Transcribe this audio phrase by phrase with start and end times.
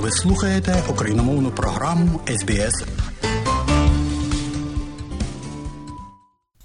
[0.00, 2.84] Ви слухаєте україномовну програму СБС.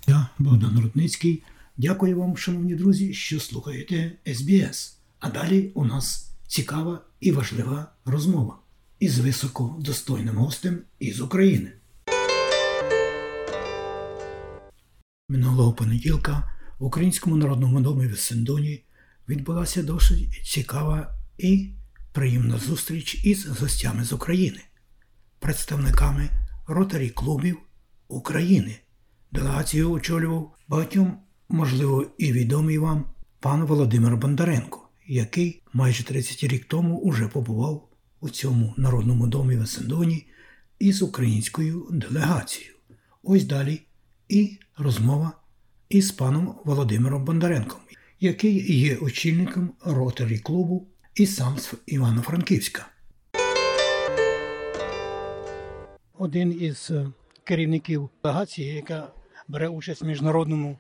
[0.08, 1.44] Я Богдан Рудницький.
[1.78, 4.98] Дякую вам, шановні друзі, що слухаєте СБС.
[5.20, 8.58] А далі у нас цікава і важлива розмова
[9.00, 11.72] із високодостойним гостем із України.
[15.30, 18.84] Минулого понеділка в Українському народному домі в Сендоні
[19.30, 21.70] відбулася досить цікава і
[22.16, 24.60] приємна зустріч із гостями з України,
[25.40, 26.30] представниками
[26.68, 27.58] ротарі клубів
[28.08, 28.80] України.
[29.32, 31.18] Делегацію очолював багатьом,
[31.50, 33.06] можливо, і відомий вам
[33.40, 39.62] пан Володимир Бондаренко, який майже 30 рік тому уже побував у цьому народному домі в
[39.62, 40.28] Есендоні
[40.80, 42.74] із українською делегацією.
[43.24, 43.82] Ось далі
[44.30, 45.32] і розмова
[45.90, 47.80] із паном Володимиром Бондаренком,
[48.20, 52.88] який є очільником ротарі клубу і сам з Івано-Франківська.
[56.18, 57.08] Один із е,
[57.44, 59.08] керівників делегації, яка
[59.48, 60.78] бере участь в міжнародному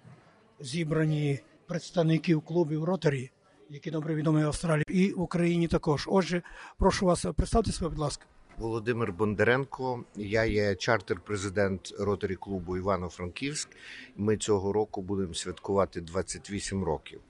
[0.59, 3.31] зібранні представників клубів ротарі,
[3.69, 6.05] які добре відомі в Австралії і в Україні також.
[6.07, 6.41] Отже,
[6.77, 8.25] прошу вас представте себе, будь ласка.
[8.57, 13.69] Володимир Бондаренко, я є чартер-президент ротарі клубу Івано-Франківськ.
[14.17, 17.21] Ми цього року будемо святкувати 28 років.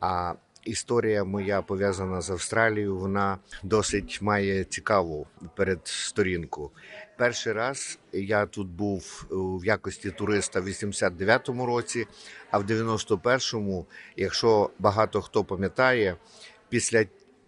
[0.00, 0.34] А
[0.64, 2.96] історія моя пов'язана з Австралією.
[2.96, 5.26] Вона досить має цікаву
[5.56, 6.70] передсторінку.
[7.16, 12.06] Перший раз я тут був в якості туриста в 89-му році,
[12.50, 16.16] а в 91-му, якщо багато хто пам'ятає,
[16.68, 17.04] після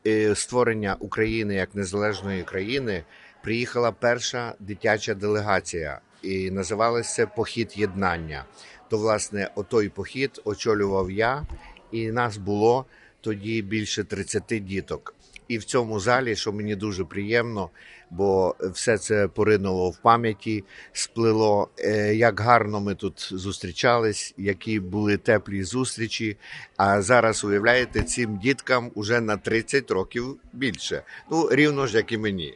[0.07, 3.05] е, створення України як незалежної країни
[3.43, 8.45] приїхала перша дитяча делегація, і називалася Похід єднання.
[8.89, 11.47] То, власне, отой похід очолював я,
[11.93, 12.87] і нас було
[13.21, 15.15] тоді більше 30 діток.
[15.49, 17.71] І в цьому залі, що мені дуже приємно,
[18.11, 25.17] бо все це поринуло в пам'яті, сплило, е, як гарно ми тут зустрічались, які були
[25.17, 26.37] теплі зустрічі.
[26.77, 31.03] А зараз уявляєте, цим діткам уже на 30 років більше.
[31.31, 32.55] Ну рівно ж як і мені.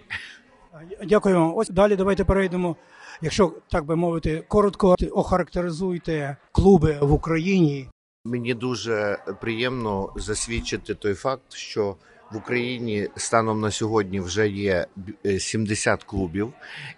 [1.04, 1.52] Дякую вам.
[1.56, 2.76] Ось далі давайте перейдемо.
[3.22, 7.88] Якщо так би мовити, коротко охарактеризуйте клуби в Україні.
[8.24, 11.96] Мені дуже приємно засвідчити той факт, що
[12.32, 14.86] в Україні станом на сьогодні вже є
[15.26, 16.52] е, 70 клубів,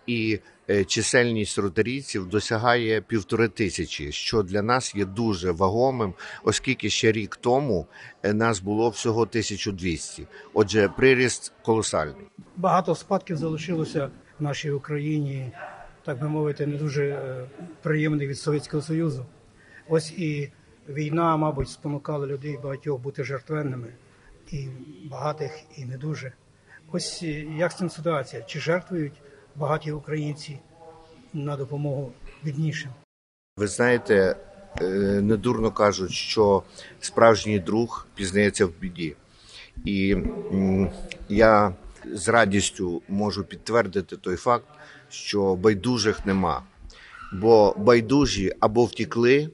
[0.07, 0.41] і
[0.71, 7.37] е, чисельність ротарійців досягає півтори тисячі, що для нас є дуже вагомим, оскільки ще рік
[7.37, 7.87] тому
[8.23, 10.27] е, нас було всього 1200.
[10.55, 12.27] Отже, приріст колосальний.
[12.57, 15.53] Багато спадків залишилося в нашій Україні,
[16.05, 17.49] так би мовити, не дуже е,
[17.83, 19.27] приємних від Совєтського Союзу.
[19.89, 20.51] Ось і
[20.89, 23.89] війна, мабуть, спонукала людей багатьох бути жертвенними,
[24.51, 24.69] і
[25.11, 26.33] багатих, і не дуже.
[26.93, 27.27] Ось е,
[27.59, 28.43] як з цим ситуація?
[28.43, 29.23] Чи жертвують
[29.57, 30.59] багаті українці
[31.33, 32.13] на допомогу
[32.43, 32.91] біднішим?
[33.57, 34.37] Ви знаєте,
[34.81, 34.87] е,
[35.23, 36.63] недурно кажуть, що
[37.01, 39.17] справжній друг пізнається в біді.
[39.85, 40.17] І
[41.29, 41.75] я
[42.13, 44.67] з радістю можу підтвердити той факт,
[45.09, 46.63] що байдужих нема.
[47.33, 49.51] Бо байдужі або втікли,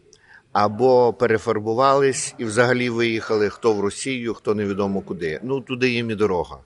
[0.52, 5.40] або перефарбувались і взагалі виїхали хто в Росію, хто невідомо куди.
[5.42, 6.58] Ну туди їм і дорога.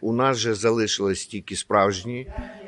[0.00, 2.26] У нас же залишились тільки справжні,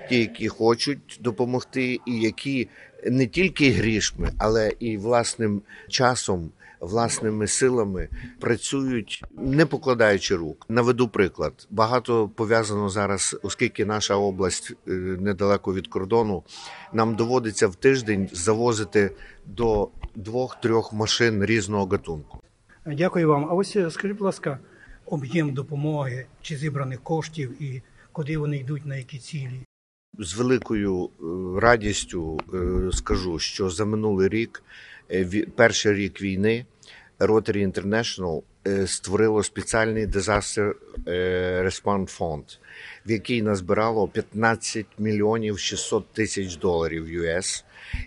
[0.09, 2.69] ті, які хочуть допомогти, і які
[3.07, 6.51] не тільки грішми, але і власним часом,
[6.85, 8.09] власними силами
[8.41, 10.67] працюють, не покладаючи рук.
[10.69, 11.67] Наведу приклад.
[11.71, 14.91] Багато пов'язано зараз, оскільки наша область е,
[15.21, 16.43] недалеко від кордону,
[16.93, 19.11] нам доводиться в тиждень завозити
[19.47, 22.39] до двох-трьох машин різного гатунку.
[22.87, 23.45] Дякую вам.
[23.45, 24.59] А ось е, скажіть, будь ласка,
[25.07, 29.61] об'єм допомоги чи зібраних коштів і куди вони йдуть, на які цілі?
[30.19, 31.11] З великою е,
[31.61, 32.41] радістю
[32.93, 34.63] скажу, що за минулий рік,
[35.57, 36.67] перший рік війни,
[37.19, 40.73] Rotary International е, створило спеціальний Disaster
[41.65, 42.59] Response Fund,
[43.07, 47.65] в який назбирало 15 мільйонів 600 тисяч доларів US,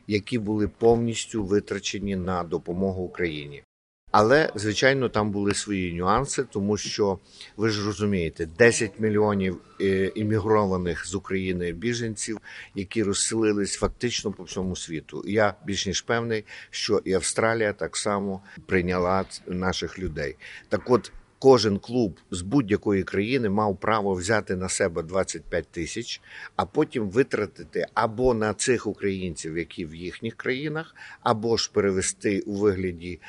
[0.07, 3.63] які були повністю витрачені на допомогу Україні.
[4.12, 7.19] Але звичайно там були свої нюанси, тому що
[7.57, 12.38] ви ж розумієте, 10 мільйонів е, іммігрованих з України біженців,
[12.75, 15.24] які розселились фактично по всьому світу.
[15.27, 20.36] Я більш ніж певний, що і Австралія так само прийняла наших людей.
[20.69, 26.21] Так, от кожен клуб з будь-якої країни мав право взяти на себе 25 тисяч,
[26.56, 32.54] а потім витратити або на цих українців, які в їхніх країнах, або ж перевести у
[32.54, 33.19] вигляді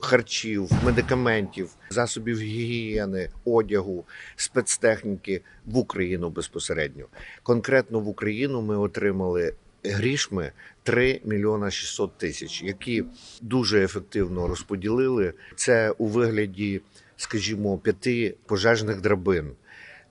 [0.00, 4.04] харчів, медикаментів, засобів гігієни, одягу,
[4.36, 7.04] спецтехніки в Україну безпосередньо.
[7.42, 9.54] Конкретно в Україну ми отримали
[9.84, 10.52] грішми
[10.82, 13.04] 3 мільйона 600 тисяч, які
[13.42, 15.32] дуже ефективно розподілили.
[15.56, 16.80] Це у вигляді,
[17.16, 19.50] скажімо, п'яти пожежних драбин.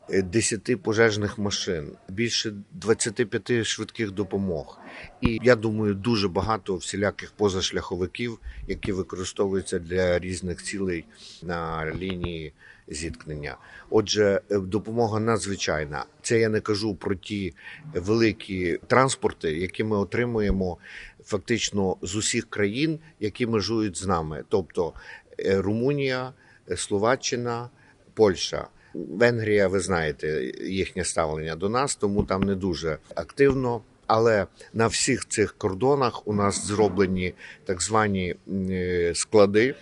[0.10, 4.80] 10 пожежних машин, більше 25 швидких допомог,
[5.22, 11.06] і я думаю, дуже багато всіляких позашляховиків, які використовуються для різних цілей
[11.44, 12.54] на лінії
[12.88, 13.58] зіткнення.
[13.90, 16.06] Отже, допомога надзвичайна.
[16.22, 17.54] Це я не кажу про ті
[17.94, 20.78] великі транспорти, які ми отримуємо
[21.24, 24.94] фактично з усіх країн, які межують з нами, тобто
[25.40, 26.34] е, Румунія,
[26.76, 27.70] Словаччина,
[28.14, 28.68] Польща.
[29.10, 33.82] Венгрія, ви знаєте, їхнє ставлення до нас, тому там не дуже активно.
[34.08, 37.34] Але на всіх цих кордонах у нас зроблені
[37.66, 39.76] так звані е, склади,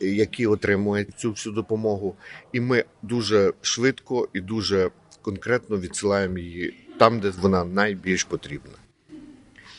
[0.00, 2.16] які отримують цю всю допомогу,
[2.52, 4.90] і ми дуже швидко і дуже
[5.22, 8.74] конкретно відсилаємо її там, де вона найбільш потрібна.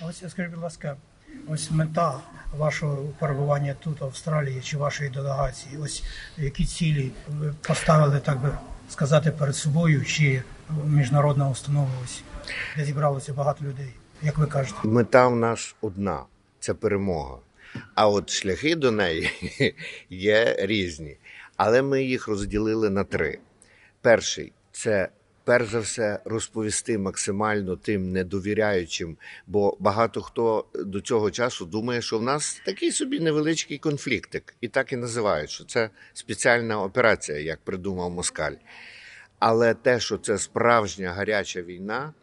[0.10, 0.98] Ось скажіть, будь ласка,
[1.48, 2.20] ось мета
[2.58, 5.78] вашого перебування тут, в Австралії чи вашої делегації?
[5.78, 6.04] Ось
[6.38, 8.50] які цілі ви поставили, так би
[8.90, 10.44] сказати, перед собою, чи
[10.86, 12.24] міжнародна установа, ось
[12.78, 14.80] де зібралося багато людей, як ви кажете?
[14.84, 16.24] Мета в нас одна
[16.60, 17.38] це перемога.
[17.96, 19.30] А от шляхи до неї
[20.10, 21.18] є різні.
[21.58, 23.40] Але ми їх розділили на три:
[24.02, 25.10] перший це
[25.48, 29.18] перш за все розповісти максимально тим недовіряючим,
[29.48, 34.68] бо багато хто до цього часу думає, що в нас такий собі невеличкий конфліктик, і
[34.68, 38.54] так і називають, що це спеціальна операція, як придумав Москаль.
[39.40, 42.14] Але те, що це справжня гаряча війна,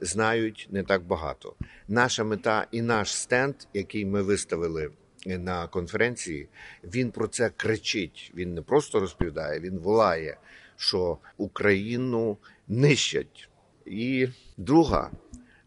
[0.00, 1.54] знають не так багато.
[1.88, 4.90] Наша мета і наш стенд, який ми виставили
[5.26, 6.48] на конференції,
[6.94, 8.32] він про це кричить.
[8.36, 10.36] Він не просто розповідає, він волає,
[10.76, 12.36] що Україну
[12.68, 13.48] нищать.
[13.86, 15.10] І друга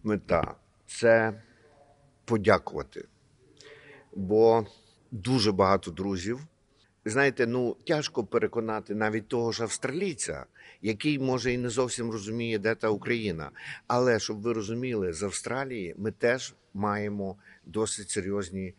[0.03, 0.55] мета
[0.87, 1.41] це
[2.25, 3.05] подякувати.
[4.15, 4.65] Бо
[5.11, 6.39] дуже багато друзів.
[7.05, 10.45] Знаєте, ну тяжко переконати навіть того ж австралійця,
[10.81, 13.51] який може і не зовсім розуміє, де та Україна.
[13.87, 17.35] Але щоб ви розуміли, з Австралії ми теж маємо
[17.65, 18.73] досить серйозні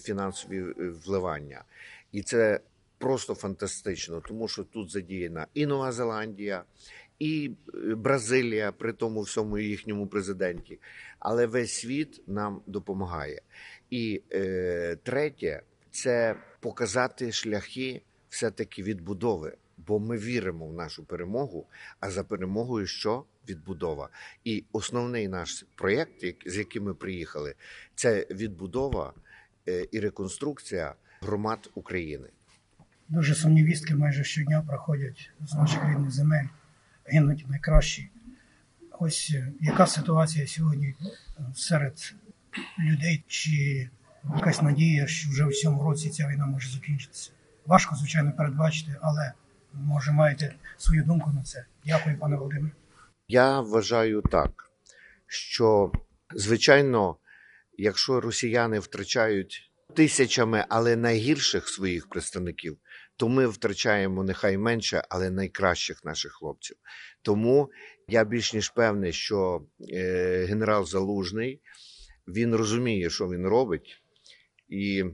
[0.00, 0.62] фінансові
[1.06, 1.64] вливання,
[2.12, 2.60] і це
[2.98, 6.64] просто фантастично, тому що тут задіяна і Нова Зеландія,
[7.18, 7.50] і
[7.96, 10.78] Бразилія, при тому всьому їхньому президенті.
[11.18, 13.42] Але весь світ нам допомагає.
[13.90, 21.66] І е, третє це показати шляхи все-таки відбудови, бо ми віримо в нашу перемогу.
[22.00, 23.24] А за перемогою що?
[23.48, 24.08] Відбудова.
[24.44, 27.54] І основний наш проєкт, з яким ми приїхали,
[27.94, 29.12] це відбудова
[29.90, 32.28] і реконструкція громад України.
[33.08, 36.44] Дуже сумні вістки майже щодня проходять з наших рідних земель,
[37.06, 38.10] гинуть найкращі.
[38.98, 40.94] Ось яка ситуація сьогодні
[41.54, 42.14] серед
[42.78, 43.24] людей?
[43.26, 43.88] Чи
[44.36, 47.30] якась надія, що вже в цьому році ця війна може закінчитися?
[47.66, 49.32] Важко, звичайно, передбачити, але
[49.72, 51.64] може маєте свою думку на це.
[51.86, 52.74] Дякую, пане Володимире.
[53.28, 54.70] Я вважаю так,
[55.26, 55.92] що
[56.34, 57.16] звичайно,
[57.78, 62.78] якщо росіяни втрачають тисячами, але найгірших своїх представників,
[63.16, 66.76] то ми втрачаємо нехай менше, але найкращих наших хлопців.
[67.22, 67.70] Тому
[68.08, 71.60] я більш ніж певний, що е, генерал Залужний
[72.28, 74.02] він розуміє, що він робить,
[74.68, 75.04] і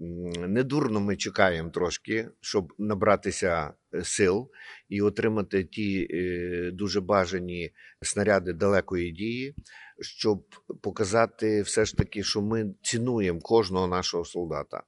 [0.00, 4.50] недурно ми чекаємо трошки, щоб набратися сил
[4.88, 7.70] і отримати ті е, дуже бажані
[8.02, 9.54] снаряди далекої дії,
[10.00, 10.44] щоб
[10.82, 14.82] показати все ж таки, що ми цінуємо кожного нашого солдата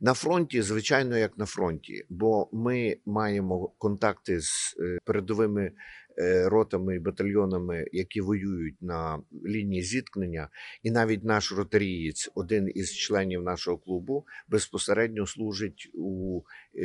[0.00, 5.72] на фронті, звичайно, як на фронті, бо ми маємо контакти з е, передовими.
[6.18, 10.48] Е, ротами і батальйонами, які воюють на лінії зіткнення,
[10.82, 16.42] і навіть наш ротарієць, один із членів нашого клубу, безпосередньо служить у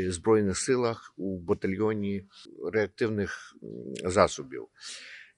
[0.09, 2.27] збройних силах у батальйоні
[2.73, 3.55] реактивних
[4.05, 4.67] засобів.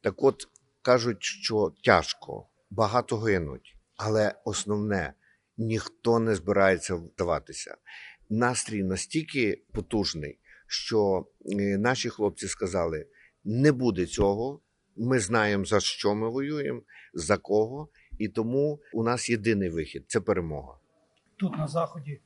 [0.02, 0.48] Так, от
[0.82, 5.14] кажуть, що тяжко, багато гинуть, але основне
[5.58, 7.78] ніхто не збирається вдаватися.
[8.30, 11.28] Настрій настільки потужний, що
[11.78, 13.06] наші хлопці сказали:
[13.46, 14.60] не буде цього.
[14.98, 16.82] Ми знаємо, за що ми воюємо,
[17.14, 20.74] за кого, і тому у нас єдиний вихід це перемога.
[21.38, 22.20] Тут на заході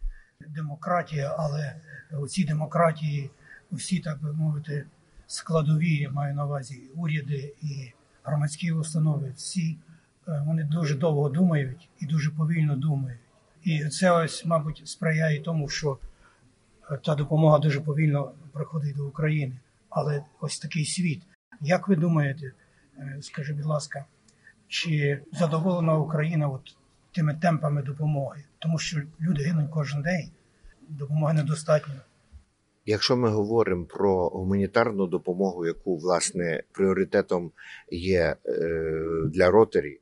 [0.47, 1.81] демократія, але
[2.19, 3.29] у цій демократії
[3.71, 4.85] всі, так би мовити,
[5.27, 7.91] складові я маю на увазі уряди і
[8.23, 9.33] громадські установи.
[9.35, 9.77] Всі
[10.27, 13.19] вони дуже довго думають і дуже повільно думають.
[13.63, 15.97] І це ось, мабуть, сприяє тому, що
[17.03, 19.57] та допомога дуже повільно приходить до України.
[19.89, 21.21] Але ось такий світ.
[21.61, 22.51] Як ви думаєте,
[22.97, 24.05] е, скажіть, будь ласка,
[24.67, 26.77] чи задоволена Україна от
[27.11, 28.43] тими темпами допомоги?
[28.59, 30.31] Тому що люди гинуть кожен день,
[30.89, 31.95] допомоги недостатньо.
[32.85, 37.51] Якщо ми говоримо про гуманітарну допомогу, яку власне пріоритетом
[37.91, 38.69] є е,
[39.25, 39.99] для ротарі,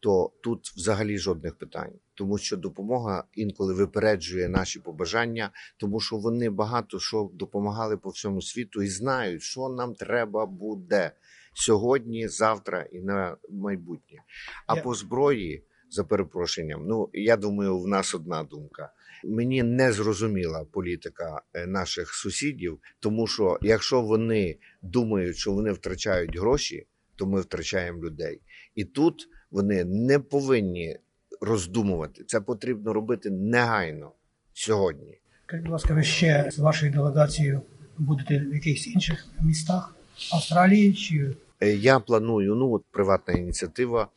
[0.00, 6.50] то тут взагалі жодних питань, тому що допомога інколи випереджує наші побажання, тому що вони
[6.50, 11.12] багато що допомагали по всьому світу і знають, що нам треба буде
[11.54, 14.18] сьогодні, завтра і на майбутнє.
[14.66, 18.92] А по зброї, за перепрошенням, ну я думаю, в нас одна думка.
[19.24, 26.38] Мені не зрозуміла політика е, наших сусідів, тому що якщо вони думають, що вони втрачають
[26.38, 28.40] гроші, то ми втрачаємо людей.
[28.74, 30.98] І тут вони не повинні
[31.40, 32.24] роздумувати.
[32.24, 34.12] Це потрібно робити негайно
[34.52, 35.18] сьогодні.
[35.46, 37.60] Скажіть, будь ласка, ви ще з вашою делегацією
[37.98, 39.94] будете в якихось інших містах
[40.32, 44.08] Австралії чи Я планую, ну от приватна ініціатива.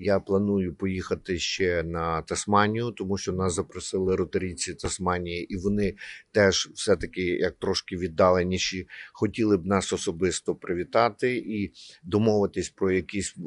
[0.00, 5.94] Я планую поїхати ще на Тасманію, тому що нас запросили ротарійці Тасманії, і вони
[6.32, 13.40] теж все-таки як трошки віддаленіші, хотіли б нас особисто привітати і домовитись про якісь е,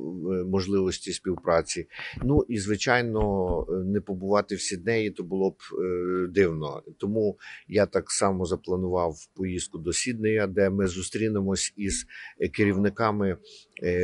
[0.44, 1.88] можливості співпраці.
[2.24, 3.22] Ну і звичайно,
[3.70, 6.84] е, не побувати в Сіднеї, то було б е, дивно.
[6.98, 12.06] Тому я так само запланував поїздку до Сіднея, де ми зустрінемось із
[12.40, 13.38] е, керівниками е,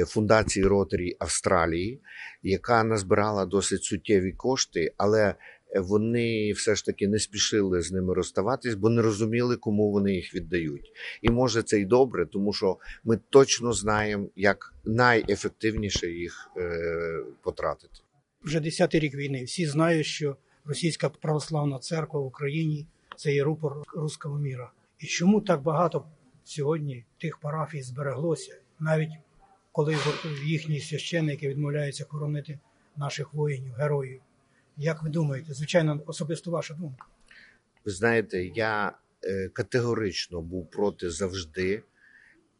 [0.07, 2.01] фундації Ротарі Австралії,
[2.43, 5.35] яка назбирала досить суттєві кошти, але
[5.75, 10.13] е, вони все ж таки не спішили з ними розставатись, бо не розуміли, кому вони
[10.13, 10.91] їх віддають.
[11.21, 16.79] І може це й добре, тому що ми точно знаємо, як найефективніше їх е,
[17.43, 17.93] потратити.
[18.41, 19.43] вже 10-й рік війни.
[19.43, 24.71] Всі знають, що Російська православна церква в Україні це є рупор руського міра.
[24.99, 26.05] І чому так багато
[26.43, 29.09] сьогодні тих парафій збереглося, навіть
[29.77, 29.97] коли
[30.45, 32.59] їхні священники відмовляються хоронити
[32.95, 34.21] наших воїнів, героїв?
[34.77, 35.53] Як ви думаєте?
[35.53, 37.05] Звичайно, особисто ваша думка.
[37.85, 38.91] Ви знаєте, я
[39.23, 41.83] е, категорично був проти завжди,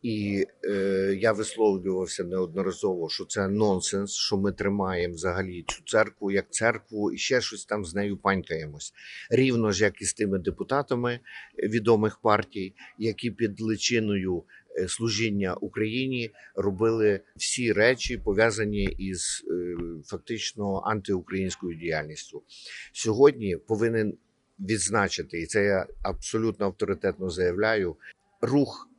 [0.02, 6.54] і е, я висловлювався неодноразово, що це нонсенс, що ми тримаємо взагалі цю церкву як
[6.54, 8.94] церкву і ще щось там з нею панькаємось.
[9.30, 11.20] Рівно ж як і з тими депутатами
[11.58, 14.44] відомих партій, які під личиною
[14.88, 22.44] служіння Україні робили всі речі пов'язані із е, фактично антиукраїнською діяльністю.
[22.92, 24.18] Сьогодні повинен
[24.60, 27.96] відзначити, і це я абсолютно авторитетно заявляю,
[28.42, 28.90] рух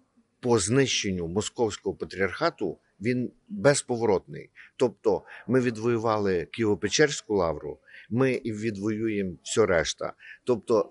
[0.40, 4.50] по знищенню московського патріархату він безповоротний.
[4.76, 7.78] Тобто, ми відвоювали Києво-Печерську лавру,
[8.11, 10.12] ми і відвоюємо все решта.
[10.44, 10.90] Тобто,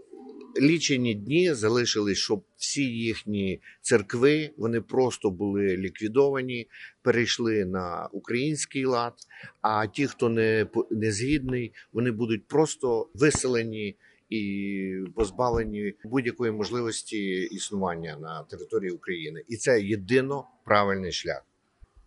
[0.62, 6.68] лічені дні залишились, щоб всі їхні церкви вони просто були ліквідовані,
[7.02, 9.14] перейшли на український лад.
[9.62, 13.96] А ті, хто не, не згідний, вони будуть просто виселені
[14.30, 17.18] і позбавлені будь-якої можливості
[17.52, 19.44] існування на території України.
[19.48, 21.44] І це єдино правильний шлях.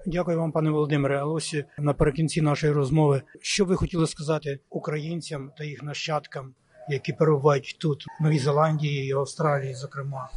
[0.07, 1.19] Дякую вам, пане Володимире.
[1.19, 6.55] А ось наприкінці нашої розмови, що ви хотіли сказати українцям та їх нащадкам,
[6.93, 10.29] які перебувають тут, в Новій Зеландії і Австралії, зокрема.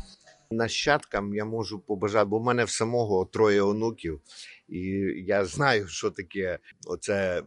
[0.51, 4.21] Нащадкам я можу побажати, бо в мене в самого троє онуків,
[4.69, 4.79] і
[5.27, 6.59] я знаю, що таке.
[6.87, 7.43] Оце е,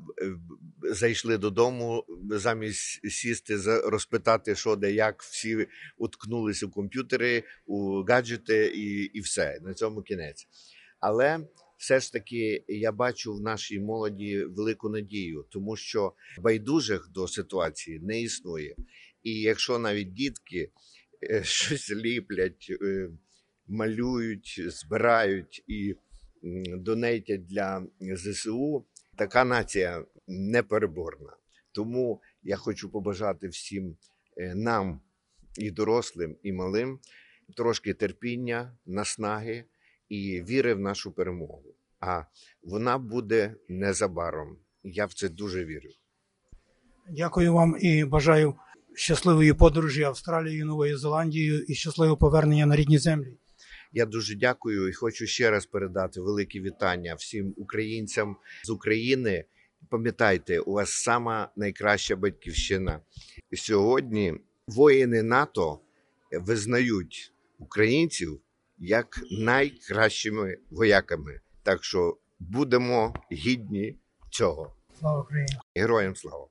[0.83, 5.67] зайшли додому замість сісти, розпитати, що де як всі
[5.99, 9.59] уткнулися у комп'ютери, у гаджети, і, і все.
[9.63, 10.49] На цьому кінець.
[11.01, 11.41] Але
[11.77, 18.01] все ж таки я бачу в нашій молоді велику надію, тому що байдужих до ситуації
[18.01, 18.77] не існує.
[19.23, 20.71] І якщо навіть дітки
[21.31, 23.11] е, щось ліплять, е,
[23.67, 25.95] малюють, збирають і
[26.79, 31.37] донейтять для ЗСУ, така нація непереборна.
[31.73, 33.97] Тому я хочу побажати всім
[34.37, 35.01] е, нам,
[35.59, 36.99] і дорослим, і малим,
[37.57, 39.65] трошки терпіння, наснаги
[40.09, 41.75] і віри в нашу перемогу.
[42.01, 42.23] А
[42.63, 44.57] вона буде незабаром.
[44.85, 45.89] Я в це дуже вірю.
[47.11, 48.55] Дякую вам і бажаю
[48.95, 53.37] щасливої подорожі Австралією, Новою Зеландією і щасливого повернення на рідні землі.
[53.93, 59.45] Я дуже дякую і хочу ще раз передати великі вітання всім українцям з України.
[59.89, 63.01] Пам'ятайте, у вас сама найкраща батьківщина.
[63.53, 64.35] Сьогодні
[64.67, 65.81] воїни НАТО
[66.33, 68.41] визнають українців
[68.79, 71.41] як найкращими вояками.
[71.63, 73.99] Так що будемо гідні
[74.31, 74.77] цього.
[74.99, 75.59] Слава Україні!
[75.75, 76.47] Героям слава!